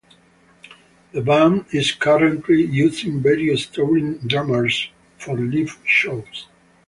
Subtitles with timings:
[1.11, 4.89] The band is currently using various touring drummers
[5.19, 6.47] for live shows.